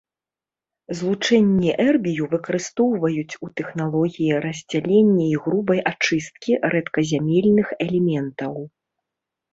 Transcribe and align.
Злучэнні 0.99 1.69
эрбію 1.87 2.23
выкарыстоўваюць 2.31 3.37
у 3.47 3.51
тэхналогіі 3.61 4.41
раздзялення 4.47 5.25
і 5.27 5.35
грубай 5.45 5.79
ачысткі 5.93 6.51
рэдказямельных 6.77 7.67
элементаў. 7.87 8.53